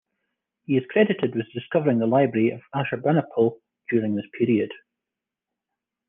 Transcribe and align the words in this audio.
He 0.63 0.77
is 0.77 0.85
credited 0.89 1.35
with 1.35 1.51
discovering 1.53 1.99
the 1.99 2.07
Library 2.07 2.49
of 2.49 2.61
Ashurbanipal 2.73 3.59
during 3.91 4.15
this 4.15 4.25
period. 4.35 4.71